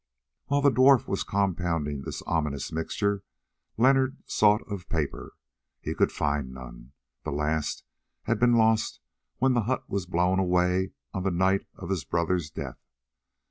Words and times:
While 0.47 0.61
the 0.63 0.71
dwarf 0.71 1.07
was 1.07 1.21
compounding 1.23 2.01
this 2.01 2.23
ominous 2.23 2.71
mixture 2.71 3.21
Leonard 3.77 4.17
sought 4.25 4.63
of 4.67 4.89
paper. 4.89 5.33
He 5.79 5.93
could 5.93 6.11
find 6.11 6.51
none; 6.51 6.93
the 7.23 7.31
last 7.31 7.83
had 8.23 8.39
been 8.39 8.55
lost 8.57 8.99
when 9.37 9.53
the 9.53 9.61
hut 9.69 9.87
was 9.87 10.07
blown 10.07 10.39
away 10.39 10.93
on 11.13 11.21
the 11.21 11.29
night 11.29 11.67
of 11.75 11.91
his 11.91 12.03
brother's 12.03 12.49
death. 12.49 12.81